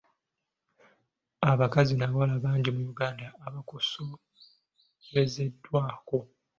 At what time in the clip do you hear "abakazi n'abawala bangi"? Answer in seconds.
1.51-2.69